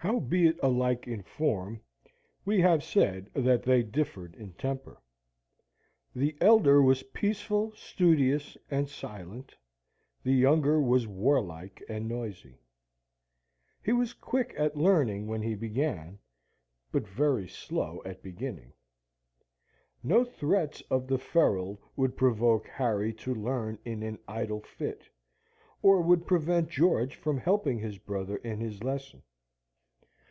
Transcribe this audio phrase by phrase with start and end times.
[0.00, 1.80] Howbeit alike in form,
[2.44, 5.02] we have said that they differed in temper.
[6.14, 9.56] The elder was peaceful, studious, and silent;
[10.22, 12.60] the younger was warlike and noisy.
[13.82, 16.20] He was quick at learning when he began,
[16.92, 18.74] but very slow at beginning.
[20.04, 25.08] No threats of the ferule would provoke Harry to learn in an idle fit,
[25.82, 29.24] or would prevent George from helping his brother in his lesson.